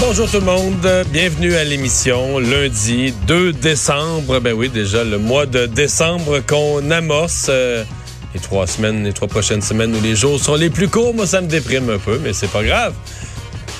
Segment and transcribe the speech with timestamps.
[0.00, 4.38] Bonjour tout le monde, bienvenue à l'émission lundi 2 décembre.
[4.40, 7.46] Ben oui, déjà le mois de décembre qu'on amorce.
[7.48, 7.84] euh,
[8.34, 11.26] les trois semaines, les trois prochaines semaines où les jours sont les plus courts, moi
[11.26, 12.94] ça me déprime un peu, mais c'est pas grave.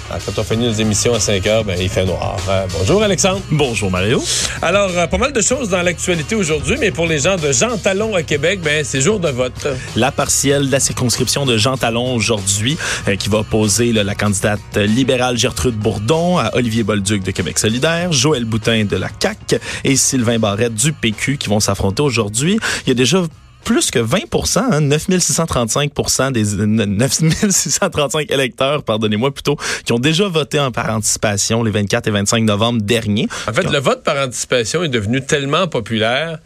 [0.08, 2.36] Quand on finit nos émissions à 5 heures, ben, il fait noir.
[2.48, 3.42] Euh, bonjour Alexandre.
[3.50, 4.22] Bonjour Mario.
[4.62, 7.76] Alors, euh, pas mal de choses dans l'actualité aujourd'hui, mais pour les gens de Jean
[7.76, 9.68] Talon à Québec, ben, c'est jour de vote.
[9.96, 14.14] La partielle de la circonscription de Jean Talon aujourd'hui, euh, qui va opposer là, la
[14.14, 19.60] candidate libérale Gertrude Bourdon à Olivier Bolduc de Québec solidaire, Joël Boutin de la CAQ
[19.84, 22.58] et Sylvain Barrette du PQ qui vont s'affronter aujourd'hui.
[22.86, 23.22] Il y a déjà
[23.64, 26.44] plus que 20% hein, 9635% des
[26.86, 32.44] 9635 électeurs, pardonnez-moi plutôt, qui ont déjà voté en par anticipation les 24 et 25
[32.44, 33.28] novembre derniers.
[33.46, 36.38] En fait, le vote par anticipation est devenu tellement populaire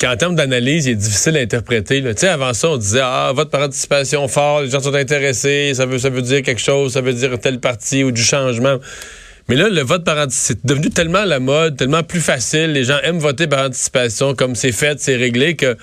[0.00, 2.02] qu'en termes d'analyse, il est difficile à interpréter.
[2.02, 5.72] Tu sais, avant ça, on disait ah vote par anticipation fort, les gens sont intéressés,
[5.74, 8.78] ça veut ça veut dire quelque chose, ça veut dire tel parti ou du changement.
[9.48, 12.72] Mais là, le vote par anticipation, c'est devenu tellement la mode, tellement plus facile.
[12.72, 15.76] Les gens aiment voter par anticipation, comme c'est fait, c'est réglé, que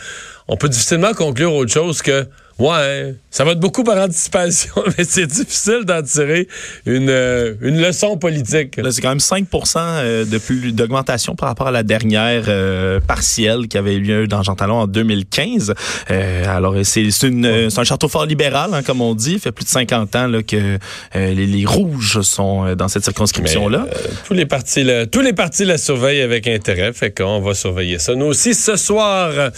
[0.49, 2.27] on peut difficilement conclure autre chose que
[2.59, 6.47] ouais, ça vote beaucoup par anticipation, mais c'est difficile d'en tirer
[6.85, 8.77] une, euh, une leçon politique.
[8.77, 9.45] Là, c'est quand même 5
[9.77, 14.27] euh, de plus d'augmentation par rapport à la dernière euh, partielle qui avait eu lieu
[14.27, 15.73] dans Jean Talon en 2015.
[16.09, 19.33] Euh, alors, c'est c'est une, c'est un château fort libéral, hein, comme on dit.
[19.33, 20.77] Il fait plus de 50 ans là, que
[21.15, 23.85] les, les rouges sont dans cette circonscription-là.
[23.85, 27.53] Mais, tous les partis, la, tous les partis la surveillent avec intérêt, fait qu'on va
[27.53, 28.15] surveiller ça.
[28.15, 29.51] Nous aussi, ce soir,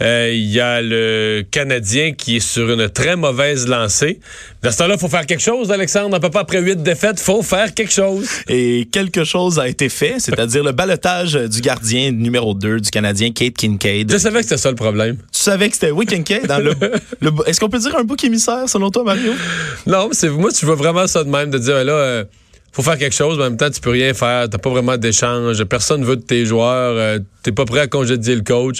[0.00, 4.20] il y a le Canadien qui est sur une très mauvaise lancée.
[4.62, 6.16] Dans ce temps-là, il faut faire quelque chose, Alexandre.
[6.16, 8.28] On peut pas après huit défaites, faut faire quelque chose.
[8.48, 13.32] Et quelque chose a été fait, c'est-à-dire le balotage du gardien numéro 2 du Canadien,
[13.32, 14.10] Kate Kincaid.
[14.10, 15.16] Je savais que c'était ça le problème.
[15.32, 16.74] Tu savais que c'était oui Kincaid dans le,
[17.20, 19.32] le est-ce qu'on peut dire un bouc émissaire selon toi Mario?
[19.86, 22.24] Non, mais c'est moi tu vois vraiment ça de même de dire là euh,
[22.72, 24.96] faut faire quelque chose, mais en même temps tu peux rien faire, t'as pas vraiment
[24.96, 28.78] d'échange, personne veut de tes joueurs, euh, t'es pas prêt à congédier le coach.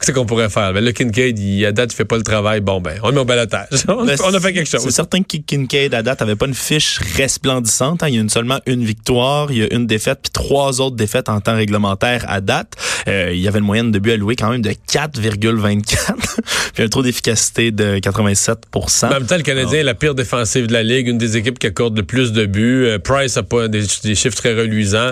[0.00, 0.72] Qu'est-ce qu'on pourrait faire?
[0.72, 2.60] Ben, le Kincaid, il, à date, il fait pas le travail.
[2.60, 3.66] Bon, ben, on le met au balotage.
[3.88, 4.82] on, Ben, on a fait quelque chose.
[4.82, 8.02] C'est certain que Kincaid, à date, avait pas une fiche resplendissante.
[8.04, 8.08] hein.
[8.08, 10.94] Il y a une, seulement une victoire, il y a une défaite, puis trois autres
[10.94, 12.74] défaites en temps réglementaire à date.
[13.08, 16.14] Euh, il y avait une moyenne de but alloué quand même de 4,24,
[16.74, 18.58] puis un taux d'efficacité de 87
[19.02, 21.58] En même temps, le Canadien est la pire défensive de la Ligue, une des équipes
[21.58, 22.84] qui accorde le plus de buts.
[22.86, 25.10] Euh, Price a pas des, des chiffres très reluisants.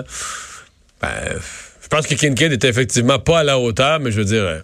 [1.01, 1.09] Ben,
[1.83, 4.59] je pense que Kincaid était effectivement pas à la hauteur, mais je veux dire, euh,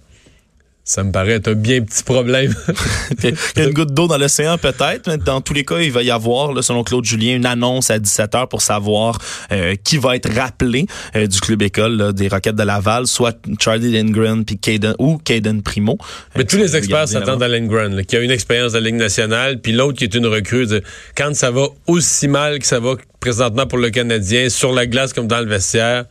[0.85, 2.53] ça me paraît être un bien petit problème.
[3.23, 5.91] Il y a une goutte d'eau dans l'océan peut-être, mais dans tous les cas, il
[5.91, 9.17] va y avoir, là, selon Claude Julien, une annonce à 17h pour savoir
[9.51, 10.85] euh, qui va être rappelé
[11.15, 15.17] euh, du club école là, des Roquettes de Laval, soit Charlie Lindgren puis Caden ou
[15.19, 15.97] Caden Primo.
[16.35, 18.79] Mais Euh, tous qui les experts s'attendent à Lindgren, là, qui a une expérience de
[18.79, 20.67] la Ligue nationale, puis l'autre qui est une recrue.
[21.15, 25.13] Quand ça va aussi mal que ça va présentement pour le Canadien, sur la glace
[25.13, 26.05] comme dans le vestiaire,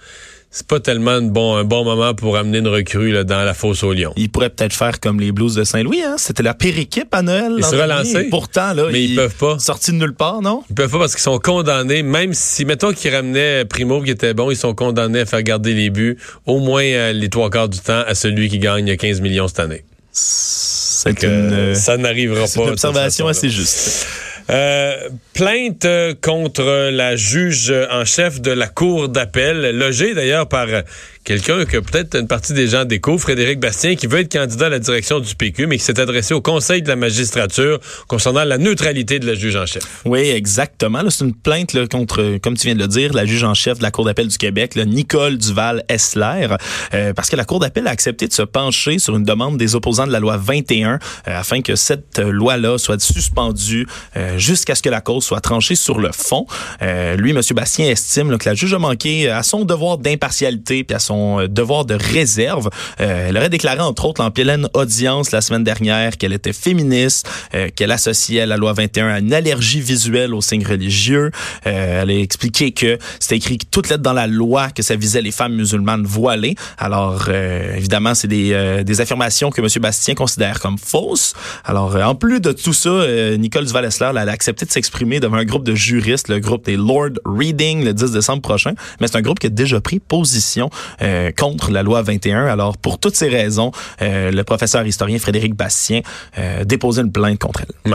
[0.55, 3.55] c'est pas tellement une bon, un bon moment pour amener une recrue là, dans la
[3.55, 4.13] fosse au lion.
[4.17, 6.17] Ils pourraient peut-être faire comme les Blues de Saint-Louis, hein?
[6.19, 7.55] C'était la pire équipe à Noël.
[7.57, 8.25] Ils se relancer.
[8.25, 9.59] Pourtant, là, Mais ils peuvent pas.
[9.59, 10.63] Sortis de nulle part, non?
[10.69, 14.35] Ils peuvent pas parce qu'ils sont condamnés, même si, mettons qu'ils ramenaient Primo qui était
[14.35, 17.71] bon, ils sont condamnés à faire garder les buts au moins euh, les trois quarts
[17.71, 19.85] du temps à celui qui gagne 15 millions cette année.
[20.13, 22.67] C'est Que, une, euh, ça n'arrivera c'est pas.
[22.67, 24.07] une de cette observation assez juste.
[24.51, 30.67] Euh, plainte euh, contre la juge en chef de la cour d'appel, logée d'ailleurs par
[30.69, 30.83] euh,
[31.25, 34.69] quelqu'un que peut-être une partie des gens découvrent, Frédéric Bastien, qui veut être candidat à
[34.71, 37.79] la direction du PQ, mais qui s'est adressé au Conseil de la magistrature
[38.09, 39.85] concernant la neutralité de la juge en chef.
[40.05, 41.09] Oui, exactement.
[41.11, 43.79] C'est une plainte là, contre, comme tu viens de le dire, la juge en chef
[43.79, 46.49] de la Cour d'appel du Québec, là, Nicole Duval-Essler,
[46.95, 49.75] euh, parce que la Cour d'appel a accepté de se pencher sur une demande des
[49.75, 53.87] opposants de la loi 21 euh, afin que cette euh, loi-là soit suspendue
[54.17, 56.47] euh, jusqu'à ce que la cause soit tranchée sur le fond.
[56.83, 57.41] Euh, lui, M.
[57.55, 61.12] Bastien, estime là, que la juge a manqué à son devoir d'impartialité puis à son
[61.13, 62.71] euh, devoir de réserve.
[63.01, 67.29] Euh, elle aurait déclaré, entre autres, en pleine audience la semaine dernière qu'elle était féministe,
[67.55, 71.31] euh, qu'elle associait la loi 21 à une allergie visuelle aux signes religieux.
[71.67, 75.23] Euh, elle a expliqué que c'était écrit toutes lettres dans la loi que ça visait
[75.23, 76.55] les femmes musulmanes voilées.
[76.79, 79.69] Alors, euh, évidemment, c'est des, euh, des affirmations que M.
[79.81, 81.35] Bastien considère comme fausses.
[81.65, 82.91] Alors, en plus de tout ça,
[83.39, 86.77] Nicole la elle a accepté de s'exprimer devant un groupe de juristes, le groupe des
[86.77, 88.75] Lord Reading, le 10 décembre prochain.
[89.01, 90.71] Mais c'est un groupe qui a déjà pris position
[91.03, 92.47] euh, contre la loi 21.
[92.47, 96.03] Alors, pour toutes ces raisons, euh, le professeur historien Frédéric Bastien
[96.39, 97.93] euh, déposé une plainte contre elle.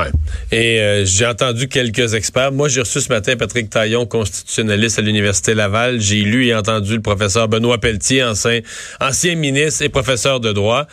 [0.51, 2.51] Et j'ai entendu quelques experts.
[2.51, 5.99] Moi, j'ai reçu ce matin Patrick Taillon, constitutionnaliste à l'Université Laval.
[5.99, 8.59] J'ai lu et entendu le professeur Benoît Pelletier, ancien,
[8.99, 10.87] ancien ministre et professeur de droit.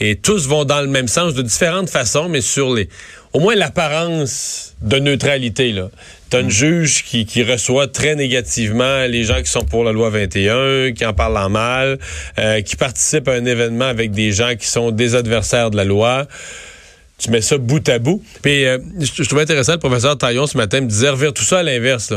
[0.00, 2.88] Et tous vont dans le même sens de différentes façons, mais sur les,
[3.34, 5.72] au moins l'apparence de neutralité.
[5.72, 5.90] Là.
[6.30, 10.10] T'as une juge qui, qui reçoit très négativement les gens qui sont pour la loi
[10.10, 11.98] 21, qui en parlent en mal,
[12.38, 15.84] euh, qui participent à un événement avec des gens qui sont des adversaires de la
[15.84, 16.28] loi.
[17.18, 18.22] Tu mets ça bout à bout.
[18.42, 21.62] Puis euh, je, trouvais intéressant, le professeur Taillon ce matin me disait, tout ça à
[21.64, 22.12] l'inverse.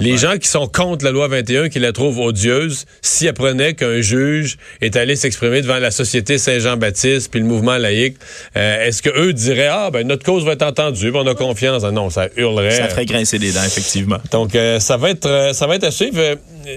[0.00, 4.00] Les gens qui sont contre la loi 21, qui la trouvent odieuse, s'y apprenaient qu'un
[4.00, 8.16] juge est allé s'exprimer devant la Société Saint-Jean-Baptiste puis le mouvement laïque,
[8.56, 11.84] euh, est-ce que eux diraient ah ben notre cause va être entendue, on a confiance?
[11.84, 12.72] Ah, Non, ça hurlerait.
[12.72, 14.18] Ça ferait grincer des dents effectivement.
[14.32, 16.20] Donc euh, ça va être euh, ça va être à suivre.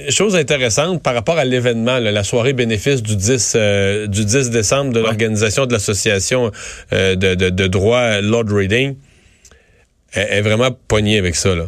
[0.09, 4.91] Chose intéressante par rapport à l'événement, la soirée bénéfice du 10 euh, du 10 décembre
[4.93, 5.05] de ouais.
[5.05, 6.51] l'organisation de l'association
[6.91, 8.95] de, de, de, droit Lord Reading,
[10.13, 11.67] est, est vraiment poignée avec ça là.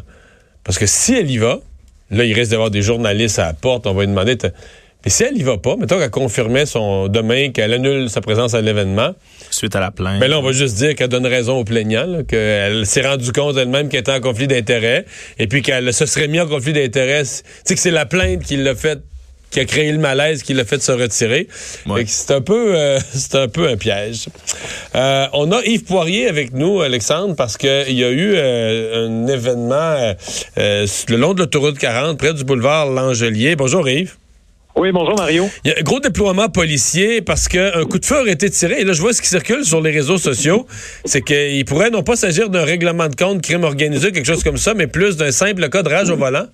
[0.69, 1.61] Parce que si elle y va,
[2.11, 4.37] là, il risque d'avoir des journalistes à la porte, on va lui demander.
[5.03, 8.53] Mais si elle y va pas, mettons qu'elle confirmait son demain qu'elle annule sa présence
[8.53, 9.15] à l'événement.
[9.49, 10.19] Suite à la plainte.
[10.19, 13.57] Ben là, on va juste dire qu'elle donne raison au plaignant, qu'elle s'est rendue compte
[13.57, 15.05] elle-même qu'elle était en conflit d'intérêts,
[15.39, 17.23] et puis qu'elle se serait mis en conflit d'intérêts.
[17.23, 18.99] Tu sais que c'est la plainte qui l'a fait
[19.51, 21.47] qui a créé le malaise, qui l'a fait se retirer.
[21.87, 22.03] Ouais.
[22.07, 24.27] C'est un peu, euh, c'est un peu un piège.
[24.95, 29.27] Euh, on a Yves Poirier avec nous, Alexandre, parce qu'il y a eu euh, un
[29.27, 30.13] événement
[30.57, 33.55] euh, le long de l'autoroute 40, près du boulevard L'Angelier.
[33.55, 34.15] Bonjour Yves.
[34.75, 35.49] Oui, bonjour Mario.
[35.65, 38.79] Il y a un gros déploiement policier parce qu'un coup de feu aurait été tiré.
[38.79, 40.67] Et là, je vois ce qui circule sur les réseaux sociaux.
[41.03, 44.57] C'est qu'il pourrait non pas s'agir d'un règlement de compte, crime organisé, quelque chose comme
[44.57, 46.45] ça, mais plus d'un simple cas de rage au volant.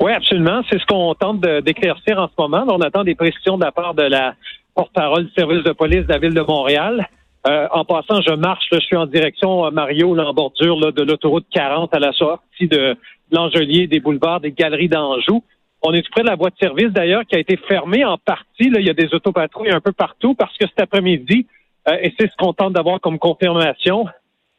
[0.00, 0.62] Oui, absolument.
[0.70, 2.64] C'est ce qu'on tente d'éclaircir en ce moment.
[2.68, 4.34] On attend des précisions de la part de la
[4.74, 7.06] porte-parole du service de police de la ville de Montréal.
[7.46, 10.78] Euh, en passant, je marche, là, je suis en direction euh, Mario, là, en bordure
[10.78, 12.96] là, de l'autoroute 40 à la sortie de
[13.30, 15.42] l'Angelier, des boulevards, des galeries d'Anjou.
[15.82, 18.18] On est tout près de la voie de service d'ailleurs qui a été fermée en
[18.18, 18.68] partie.
[18.68, 21.46] Là, il y a des autopatrouilles un peu partout parce que cet après-midi,
[21.88, 24.06] euh, et c'est ce qu'on tente d'avoir comme confirmation,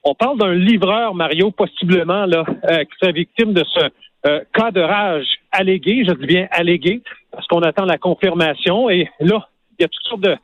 [0.04, 3.90] on parle d'un livreur, Mario, possiblement, là, euh, qui serait victime de ce
[4.26, 7.02] euh, cas de rage allégué, je dis bien allégué,
[7.32, 8.90] parce qu'on attend la confirmation.
[8.90, 10.38] Et là, il y a toutes sortes de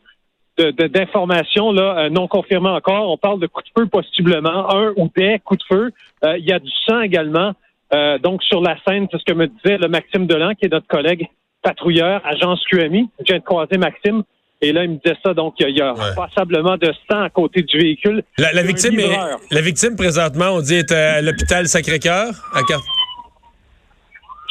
[0.57, 3.11] d'informations là euh, non confirmées encore.
[3.11, 5.91] On parle de coups de feu possiblement, un ou des coups de feu.
[6.25, 7.53] Euh, il y a du sang également.
[7.93, 10.71] Euh, donc sur la scène, c'est ce que me disait le Maxime Delan, qui est
[10.71, 11.27] notre collègue
[11.61, 13.09] patrouilleur, agence QMI.
[13.19, 14.23] Je viens de croiser Maxime.
[14.59, 16.15] Et là, il me disait ça, donc il y a, ouais.
[16.15, 18.23] passablement de sang à côté du véhicule.
[18.39, 19.15] La, la victime, est,
[19.51, 22.81] la victime présentement, on dit, est à l'hôpital Sacré-Cœur, à Car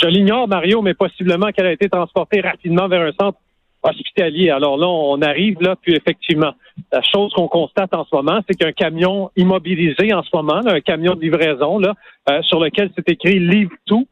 [0.01, 3.39] je l'ignore, Mario, mais possiblement qu'elle a été transportée rapidement vers un centre
[3.83, 4.51] hospitalier.
[4.51, 6.53] Alors là, on arrive là, puis effectivement,
[6.93, 10.75] la chose qu'on constate en ce moment, c'est qu'un camion immobilisé en ce moment, là,
[10.75, 11.95] un camion de livraison, là,
[12.31, 14.07] euh, sur lequel c'est écrit livre tout,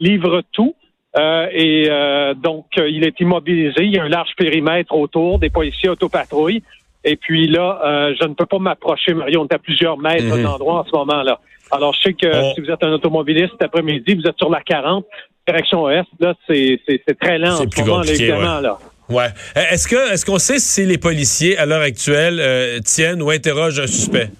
[0.00, 0.74] livre tout.
[1.18, 3.84] Euh, et euh, donc, il est immobilisé.
[3.84, 6.62] Il y a un large périmètre autour, des policiers autopatrouilles.
[7.04, 9.40] Et puis là, je ne peux pas m'approcher, Mario.
[9.40, 10.42] On est à plusieurs mètres mm -hmm.
[10.44, 11.40] d'endroit en ce moment-là.
[11.72, 12.52] Alors, je sais que oh.
[12.54, 15.04] si vous êtes un automobiliste cet après-midi, vous êtes sur la 40,
[15.48, 16.78] direction ouest, là, c'est
[17.20, 18.62] très lent en ce moment, là, évidemment, ouais.
[18.62, 18.78] là.
[19.08, 19.28] Ouais.
[19.54, 23.80] Est-ce que est-ce qu'on sait si les policiers, à l'heure actuelle, euh, tiennent ou interrogent
[23.80, 24.30] un suspect?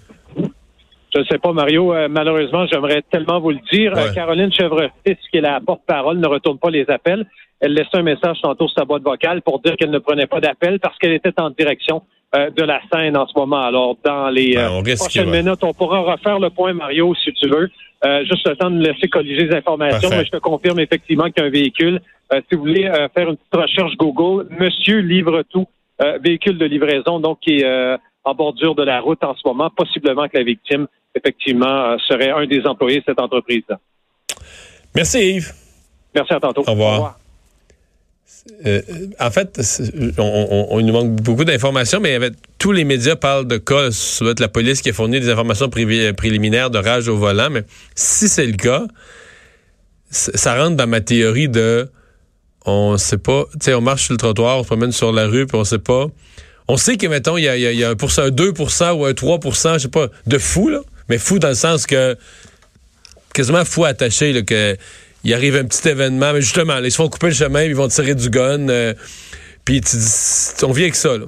[1.15, 1.93] Je ne sais pas, Mario.
[1.93, 3.93] Euh, malheureusement, j'aimerais tellement vous le dire.
[3.93, 4.09] Ouais.
[4.09, 7.25] Euh, Caroline Chevretis, qui est la porte-parole, ne retourne pas les appels.
[7.63, 10.41] Elle laissait un message tantôt sur sa boîte vocale pour dire qu'elle ne prenait pas
[10.41, 12.03] d'appel parce qu'elle était en direction
[12.35, 13.61] euh, de la scène en ce moment.
[13.61, 17.69] Alors, dans les ben, prochaines minutes, on pourra refaire le point, Mario, si tu veux.
[18.05, 20.17] Euh, juste le temps de me laisser colliger les informations, Parfait.
[20.17, 22.01] mais je te confirme effectivement qu'il y a un véhicule.
[22.33, 25.65] Euh, si vous voulez euh, faire une petite recherche Google, Monsieur livre tout,
[26.01, 29.69] euh, véhicule de livraison, donc qui est en bordure de la route en ce moment,
[29.69, 33.79] possiblement que la victime, effectivement, serait un des employés de cette entreprise-là.
[34.93, 35.53] Merci Yves.
[36.13, 36.63] Merci à tantôt.
[36.67, 36.89] Au revoir.
[36.89, 37.19] Au revoir.
[38.65, 38.81] Euh,
[39.19, 39.61] en fait,
[40.17, 42.19] on, nous manque beaucoup d'informations, mais
[42.57, 45.29] tous les médias parlent de cas, ça doit être la police qui a fourni des
[45.29, 47.63] informations préliminaires de rage au volant, mais
[47.95, 48.85] si c'est le cas,
[50.09, 51.89] ça rentre dans ma théorie de
[52.65, 55.27] on sait pas, tu sais, on marche sur le trottoir, on se promène sur la
[55.27, 56.07] rue, puis on sait pas.
[56.67, 58.53] On sait que, mettons, il y a, y, un, pour, un 2
[58.93, 62.17] ou un 3 je sais pas, de fou, là, mais fou dans le sens que
[63.33, 64.77] quasiment fou attaché, là, que
[65.23, 67.87] il arrive un petit événement, mais justement, ils se font couper le chemin, ils vont
[67.87, 68.93] tirer du gun, euh,
[69.63, 69.81] puis
[70.63, 71.17] on vit avec ça.
[71.17, 71.25] Là.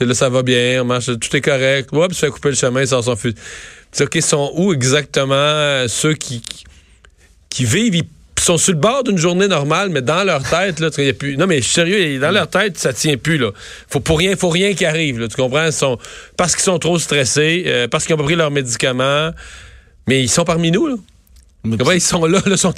[0.00, 1.90] là, ça va bien, on marche, tout est correct.
[1.92, 6.14] Oups, se fait couper le chemin, sans s'en sais, OK, sont où exactement euh, ceux
[6.14, 6.42] qui,
[7.50, 8.04] qui, vivent, ils
[8.38, 11.36] sont sur le bord d'une journée normale, mais dans leur tête, là, y a plus.
[11.36, 13.50] Non, mais sérieux, dans leur tête, ça tient plus, là.
[13.88, 15.28] Faut pour rien, faut rien qui arrive, là.
[15.28, 15.68] Tu comprends?
[16.36, 19.30] Parce qu'ils sont trop stressés, euh, parce qu'ils ont pas pris leurs médicaments.
[20.08, 20.94] Mais ils sont parmi nous, là.
[21.64, 22.72] Comment ils sont là, là, sont,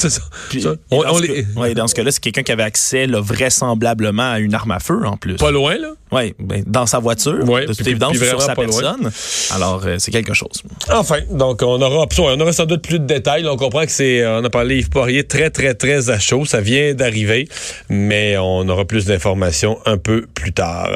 [0.50, 3.06] Puis, dans, on- on ce les- ouais, dans ce cas-là, c'est quelqu'un qui avait accès
[3.06, 5.36] là, vraisemblablement à une arme à feu en plus.
[5.36, 5.88] pas loin, là?
[6.12, 6.32] Oui,
[6.66, 8.64] dans sa voiture, Ouais, de toute puis- évidence, puis sur sa loin.
[8.66, 9.10] personne.
[9.52, 10.62] Alors, euh, c'est quelque chose.
[10.92, 13.46] Enfin, donc on aura, on aura sans doute plus de détails.
[13.48, 16.44] On comprend que c'est, euh, on a parlé Yves Poirier très, très, très à chaud.
[16.44, 17.48] Ça vient d'arriver,
[17.88, 20.90] mais on aura plus d'informations un peu plus tard.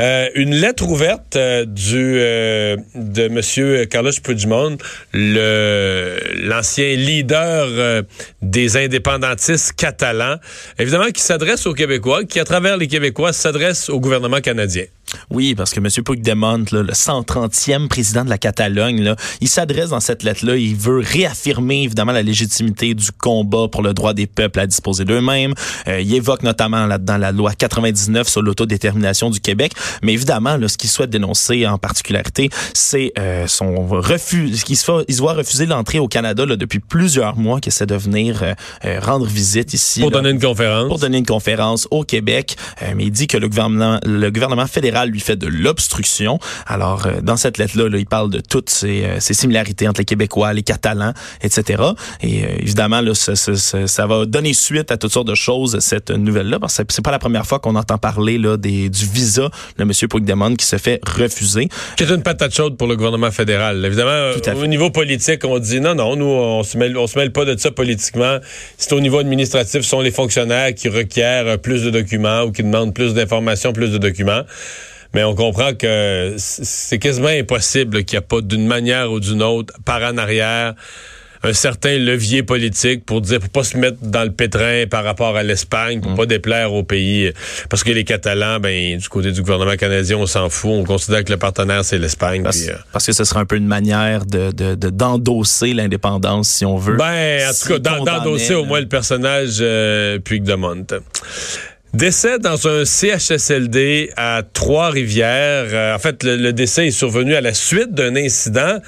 [0.00, 2.18] Euh, une lettre ouverte euh, du
[2.94, 4.76] de Monsieur Carlos Puigdemont,
[5.12, 8.02] le l'ancien leader euh,
[8.42, 10.36] des indépendantistes catalans,
[10.78, 14.84] évidemment qui s'adresse aux Québécois, qui à travers les Québécois s'adresse au gouvernement canadien.
[15.30, 15.88] Oui, parce que M.
[16.04, 20.76] Puigdemont, là, le 130e président de la Catalogne, là, il s'adresse dans cette lettre-là, il
[20.76, 25.54] veut réaffirmer évidemment la légitimité du combat pour le droit des peuples à disposer d'eux-mêmes.
[25.88, 30.68] Euh, il évoque notamment là-dedans la loi 99 sur l'autodétermination du Québec, mais évidemment, là,
[30.68, 35.20] ce qu'il souhaite dénoncer en particularité, c'est euh, son refus, qu'il se, fait- il se
[35.20, 38.54] voit refuser l'entrée au Canada là, depuis plusieurs mois, qu'il essaie de venir euh,
[38.84, 40.00] euh, rendre visite ici.
[40.00, 40.88] Pour donner une conférence.
[40.88, 44.66] pour donner une conférence au Québec, euh, mais il dit que le gouvernement, le gouvernement
[44.66, 46.38] fédéral lui fait de l'obstruction.
[46.66, 50.00] Alors, euh, dans cette lettre-là, là, il parle de toutes ces, euh, ces similarités entre
[50.00, 51.82] les Québécois, les Catalans, etc.
[52.22, 55.34] Et euh, évidemment, là, ça, ça- ça- ça va donner suite à toutes sortes de
[55.34, 58.88] choses, cette nouvelle-là, parce que c'est pas la première fois qu'on entend parler là, des,
[58.88, 59.90] du visa de M.
[60.08, 61.68] Puigdemont qui se fait refuser.
[61.96, 63.84] qui est une patate chaude pour le gouvernement fédéral.
[63.84, 67.06] Évidemment, Tout à au niveau politique, on dit non, non, nous, on se mêle, on
[67.06, 68.38] se mêle pas de ça politiquement.
[68.78, 72.62] C'est au niveau administratif, ce sont les fonctionnaires qui requièrent plus de documents ou qui
[72.62, 74.42] demandent plus d'informations, plus de documents.
[75.14, 79.42] Mais on comprend que c'est quasiment impossible qu'il n'y a pas d'une manière ou d'une
[79.42, 80.74] autre, par en arrière,
[81.46, 85.36] un certain levier politique pour dire, pour pas se mettre dans le pétrin par rapport
[85.36, 87.30] à l'Espagne, pour pas déplaire au pays.
[87.68, 90.70] Parce que les Catalans, ben, du côté du gouvernement canadien, on s'en fout.
[90.72, 92.42] On considère que le partenaire, c'est l'Espagne.
[92.42, 96.48] Parce, euh, parce que ce serait un peu une manière de de- de- d'endosser l'indépendance,
[96.48, 96.96] si on veut.
[96.96, 100.86] Ben, en tout cas, d'endosser au moins le personnage euh, Puigdemont.
[101.94, 105.66] Décès dans un CHSLD à Trois-Rivières.
[105.72, 108.80] Euh, en fait, le, le décès est survenu à la suite d'un incident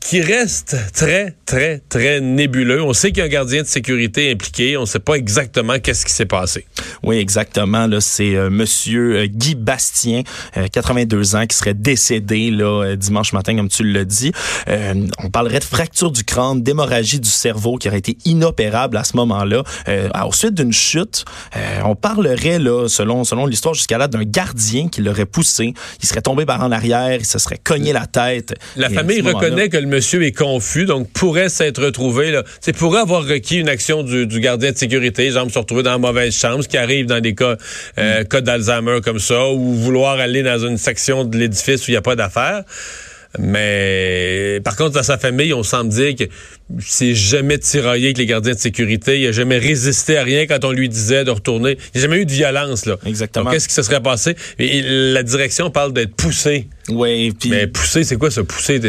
[0.00, 2.82] qui reste très, très, très nébuleux.
[2.82, 4.76] On sait qu'il y a un gardien de sécurité impliqué.
[4.76, 6.66] On ne sait pas exactement qu'est-ce qui s'est passé.
[7.02, 7.86] Oui, exactement.
[7.86, 10.22] Là, c'est euh, Monsieur euh, Guy Bastien,
[10.56, 14.32] euh, 82 ans, qui serait décédé là euh, dimanche matin, comme tu l'as dit.
[14.68, 19.04] Euh, on parlerait de fracture du crâne, d'hémorragie du cerveau, qui aurait été inopérable à
[19.04, 19.64] ce moment-là.
[19.88, 21.24] Euh, alors, suite d'une chute,
[21.56, 25.74] euh, on parlerait là, selon selon l'histoire jusqu'à là, d'un gardien qui l'aurait poussé.
[26.02, 28.54] Il serait tombé par en arrière, il se serait cogné la tête.
[28.76, 33.00] La famille moment-là- reconnaît que le monsieur est confus, donc pourrait s'être retrouvé, c'est pourrait
[33.00, 36.34] avoir requis une action du, du gardien de sécurité, genre se retrouver dans la mauvaise
[36.34, 37.56] chambre, ce qui arrive dans des cas,
[37.98, 41.94] euh, cas d'Alzheimer comme ça, ou vouloir aller dans une section de l'édifice où il
[41.94, 42.64] n'y a pas d'affaires.
[43.38, 46.24] Mais par contre, dans sa famille, on semble dire que
[46.80, 49.20] c'est jamais tiraillé avec les gardiens de sécurité.
[49.20, 51.76] Il a jamais résisté à rien quand on lui disait de retourner.
[51.94, 52.96] Il n'y a jamais eu de violence, là.
[53.06, 53.50] Exactement.
[53.50, 54.36] Qu'est-ce qui se serait passé?
[54.58, 56.68] Et la direction parle d'être poussé.
[56.88, 58.80] Oui, puis Mais pousser, c'est quoi ça, pousser?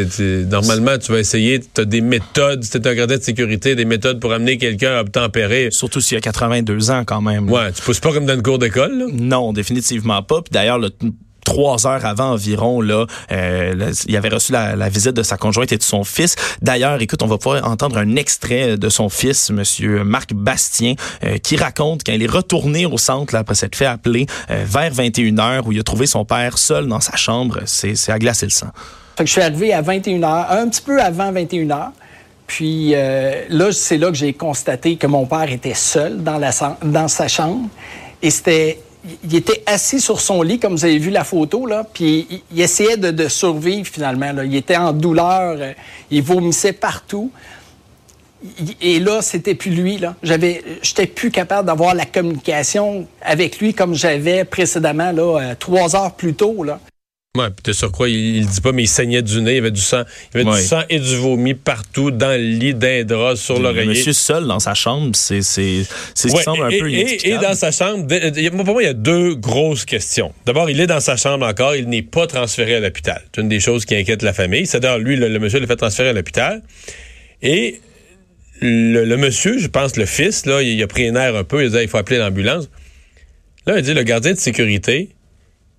[0.50, 3.86] Normalement, tu vas essayer, tu as des méthodes, si t'es un gardien de sécurité, des
[3.86, 5.70] méthodes pour amener quelqu'un à obtempérer.
[5.72, 7.48] surtout s'il y a 82 ans quand même.
[7.48, 7.52] là.
[7.52, 9.06] Ouais, tu pousses pas comme dans une cour d'école, là?
[9.14, 10.42] Non, définitivement pas.
[10.42, 11.08] Puis d'ailleurs, t-
[11.44, 15.78] trois heures avant environ, là, euh, il avait reçu la, visite de sa conjointe et
[15.78, 16.36] de son fils.
[16.62, 21.38] D'ailleurs, écoute, on va pouvoir entendre un extrait de son fils, Monsieur Marc Bastien, euh,
[21.38, 25.40] qui raconte quand il est retourné au centre après s'être fait appeler euh, vers 21
[25.40, 27.60] heures où il a trouvé son père seul dans sa chambre.
[27.66, 28.68] C'est c'est à glacer le sang.
[29.20, 31.92] Je suis arrivé à 21h, un petit peu avant 21h.
[32.48, 36.52] Puis là, c'est là que j'ai constaté que mon père était seul dans, la,
[36.84, 37.70] dans sa chambre.
[38.22, 38.80] Et c'était.
[39.24, 42.62] Il était assis sur son lit, comme vous avez vu la photo, là, puis il,
[42.62, 44.32] essayait de, survivre finalement.
[44.32, 44.46] Là.
[44.46, 45.74] Il était en douleur, euh,
[46.10, 47.32] il vomissait partout.
[48.82, 49.98] Et là, c'était plus lui.
[49.98, 50.16] Là.
[50.24, 55.96] J'avais, j'étais plus capable d'avoir la communication avec lui comme j'avais précédemment, là, euh, trois
[55.96, 56.64] heures plus tôt.
[56.64, 56.80] Là.
[57.36, 59.58] Ouais, puis de surcroît, il, il dit pas, mais il saignait du nez, il y
[59.58, 60.04] avait du sang.
[60.36, 60.62] Il y avait Ouais.
[60.62, 63.88] du sang et du vomi partout, dans le lit, d'un drap, sur Le l'oreiller.
[63.88, 65.82] monsieur seul dans sa chambre, c'est c'est
[66.14, 68.06] c'est ce qui semble un et, peu et- et dans sa chambre,
[68.64, 70.32] pour moi, il y a deux grosses questions.
[70.46, 73.24] D'abord, il est dans sa chambre encore, il n'est pas transféré à l'hôpital.
[73.34, 74.68] C'est une des choses qui inquiète la famille.
[74.68, 76.62] C'est d'ailleurs, lui, le, le monsieur l'a fait transférer à l'hôpital.
[77.42, 77.82] Et
[78.62, 81.64] le, le monsieur, je pense, le fils, là, il, a pris un air un peu,
[81.64, 82.70] il a dit, il faut appeler l'ambulance.
[83.66, 85.10] Là, il dit, le gardien de sécurité,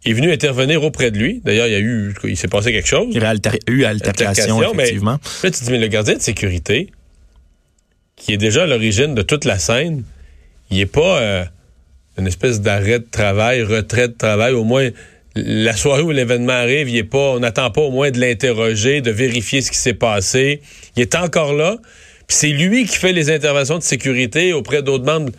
[0.05, 1.41] est venu intervenir auprès de lui.
[1.45, 3.09] D'ailleurs, il y a eu, il s'est passé quelque chose.
[3.11, 3.33] Il y a
[3.69, 5.19] eu altercation, Altercation, mais- effectivement.
[5.43, 6.91] Là, tu te dis, mais le gardien de sécurité,
[8.17, 10.05] qui est déjà à l'origine de toute la scène,
[10.71, 11.45] il n'est pas euh,
[12.19, 14.53] une espèce d'arrêt de travail, retrait de travail.
[14.53, 14.89] Au moins,
[15.37, 19.01] la soirée où l'événement arrive, il est pas, on n'attend pas au moins de l'interroger,
[19.01, 20.61] de vérifier ce qui s'est passé.
[20.97, 21.77] Il est encore là.
[22.29, 25.31] Puis c'est lui qui fait les interventions de sécurité auprès d'autres membres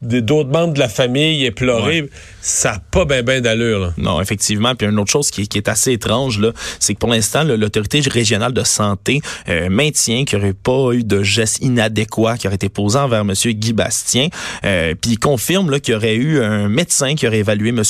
[0.00, 2.08] de- d'autres membres de la famille éplorés.
[2.50, 3.78] Ça n'a pas bien ben, d'allure.
[3.78, 3.92] là.
[3.98, 4.74] Non, effectivement.
[4.74, 7.44] Puis une autre chose qui, est- qui est assez étrange, là, c'est que pour l'instant,
[7.44, 12.46] l'autorité régionale de santé euh, maintient qu'il n'y aurait pas eu de gestes inadéquats qui
[12.46, 13.32] auraient été posés envers M.
[13.34, 14.28] Guy Bastien.
[14.64, 17.82] Euh, puis il confirme là, qu'il y aurait eu un médecin qui aurait évalué M.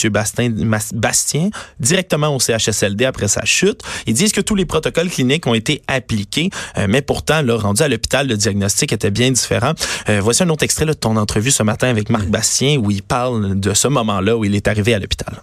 [0.93, 3.83] Bastien, directement au CHSLD après sa chute.
[4.07, 7.83] Ils disent que tous les protocoles cliniques ont été appliqués, euh, mais pourtant, là, rendu
[7.83, 9.73] à l'hôpital, le diagnostic était bien différent.
[10.09, 12.91] Euh, voici un autre extrait là, de ton entrevue ce matin avec Marc Bastien où
[12.91, 15.43] il parle de ce moment-là où il est arrivé à l'hôpital.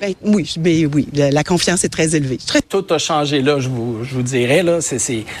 [0.00, 2.36] Ben, oui, ben oui, la, la confiance est très élevée.
[2.46, 4.62] Très Tout a changé là, je vous, je vous dirais.
[4.62, 4.78] Là.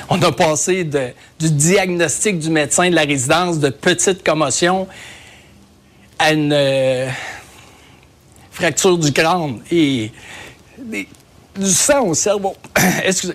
[0.08, 4.88] On a passé de- du diagnostic du médecin de la résidence de petite commotion
[6.18, 7.06] à une euh,
[8.50, 10.10] fracture du crâne et
[10.78, 11.08] des-
[11.58, 12.54] du sang au cerveau.
[13.04, 13.34] Excusez.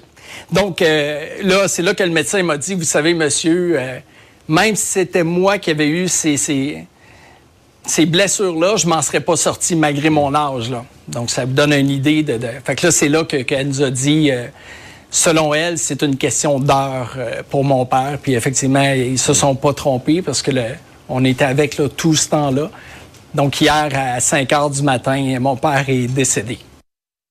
[0.51, 3.99] Donc euh, là, c'est là que le médecin m'a dit, vous savez, monsieur, euh,
[4.47, 6.85] même si c'était moi qui avais eu ces, ces,
[7.85, 10.69] ces blessures-là, je m'en serais pas sorti malgré mon âge.
[10.69, 10.83] Là.
[11.07, 12.39] Donc, ça vous donne une idée de...
[12.63, 14.45] Fait que là, c'est là que- qu'elle nous a dit, euh,
[15.09, 18.17] selon elle, c'est une question d'heure euh, pour mon père.
[18.21, 20.51] Puis effectivement, ils se sont pas trompés parce que
[21.09, 22.69] on était avec là, tout ce temps-là.
[23.33, 26.59] Donc, hier, à 5 heures du matin, mon père est décédé.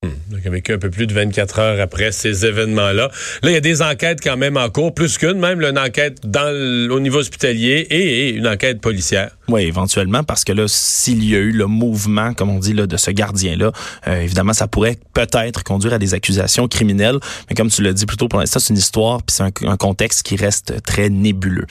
[0.02, 3.10] Donc, avec un peu plus de 24 heures après ces événements-là.
[3.42, 5.78] Là, il y a des enquêtes quand même en cours, plus qu'une, même là, une
[5.78, 6.48] enquête dans
[6.90, 9.30] au niveau hospitalier et, et une enquête policière.
[9.48, 12.86] Oui, éventuellement, parce que là, s'il y a eu le mouvement, comme on dit, là,
[12.86, 13.72] de ce gardien-là,
[14.06, 17.18] euh, évidemment, ça pourrait peut-être conduire à des accusations criminelles.
[17.50, 19.70] Mais comme tu l'as dit plus tôt, pour l'instant, c'est une histoire, puis c'est un,
[19.70, 21.66] un contexte qui reste très nébuleux.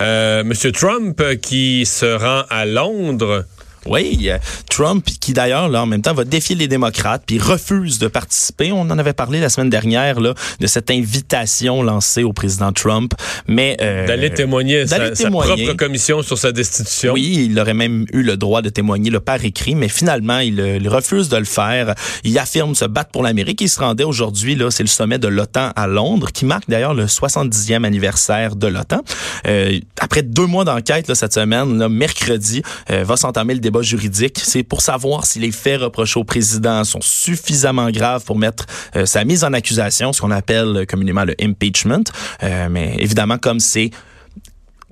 [0.00, 3.44] Euh, Monsieur Trump euh, qui se rend à Londres.
[3.86, 4.30] Oui,
[4.68, 8.72] Trump, qui d'ailleurs, là, en même temps, va défier les démocrates, puis refuse de participer.
[8.72, 13.12] On en avait parlé la semaine dernière, là, de cette invitation lancée au président Trump.
[13.46, 15.64] Mais euh, D'aller témoigner, sa, d'aller sa témoigner.
[15.64, 17.12] propre commission sur sa destitution.
[17.14, 20.60] Oui, il aurait même eu le droit de témoigner là, par écrit, mais finalement, il,
[20.60, 21.94] euh, il refuse de le faire.
[22.24, 23.60] Il affirme se battre pour l'Amérique.
[23.60, 26.94] Il se rendait aujourd'hui, là, c'est le sommet de l'OTAN à Londres, qui marque d'ailleurs
[26.94, 29.00] le 70e anniversaire de l'OTAN.
[29.46, 33.69] Euh, après deux mois d'enquête là, cette semaine, là, mercredi, euh, va s'entamer le débat
[33.82, 34.38] juridique.
[34.42, 39.06] C'est pour savoir si les faits reprochés au président sont suffisamment graves pour mettre euh,
[39.06, 42.04] sa mise en accusation, ce qu'on appelle communément le impeachment.
[42.42, 43.90] Euh, mais évidemment, comme c'est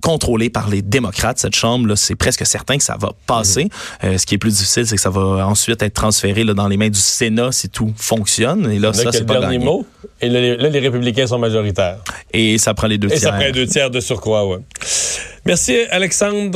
[0.01, 3.69] contrôlé par les démocrates, cette chambre, là, c'est presque certain que ça va passer.
[4.05, 6.69] Euh, ce qui est plus difficile, c'est que ça va ensuite être transféré là, dans
[6.69, 8.71] les mains du Sénat si tout fonctionne.
[8.71, 9.85] Et là, a ça, c'est le pas dernier mot.
[10.21, 11.99] Et là, les, là, les républicains sont majoritaires.
[12.33, 13.41] Et ça prend les deux Et ça tiers.
[13.41, 14.59] prend deux tiers de surcroît, ouais.
[15.45, 16.51] Merci, Alexandre.